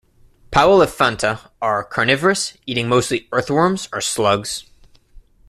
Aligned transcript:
"Powelliphanta" 0.51 1.51
are 1.61 1.83
carnivorous, 1.83 2.57
eating 2.65 2.89
mostly 2.89 3.27
earthworms 3.31 3.87
or 3.93 4.01
slugs. 4.01 4.63